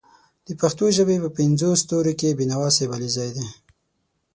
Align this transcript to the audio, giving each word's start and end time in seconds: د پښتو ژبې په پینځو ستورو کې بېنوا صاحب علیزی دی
د 0.47 0.49
پښتو 0.61 0.85
ژبې 0.97 1.15
په 1.23 1.29
پینځو 1.37 1.69
ستورو 1.81 2.13
کې 2.19 2.37
بېنوا 2.37 2.69
صاحب 2.75 2.89
علیزی 2.95 3.29
دی 3.35 3.47